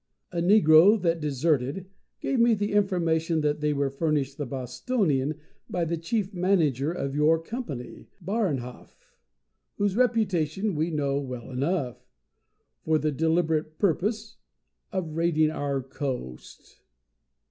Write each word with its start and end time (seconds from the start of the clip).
A 0.31 0.41
negro 0.41 0.99
that 0.99 1.21
deserted 1.21 1.85
gave 2.21 2.41
the 2.57 2.71
information 2.73 3.41
that 3.41 3.61
they 3.61 3.71
were 3.71 3.91
furnished 3.91 4.39
the 4.39 4.47
Bostonian 4.47 5.35
by 5.69 5.85
the 5.85 5.95
chief 5.95 6.33
manager 6.33 6.91
of 6.91 7.13
your 7.13 7.37
Company 7.39 8.07
Baranhov 8.19 8.95
whose 9.77 9.95
reputation 9.95 10.73
we 10.73 10.89
know 10.89 11.19
well 11.19 11.51
enough! 11.51 12.03
for 12.83 12.97
the 12.97 13.11
deliberate 13.11 13.77
purpose 13.77 14.37
of 14.91 15.15
raiding 15.17 15.51
our 15.51 15.83
coast." 15.83 16.81